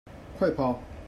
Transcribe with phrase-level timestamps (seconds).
[0.39, 0.79] 快跑！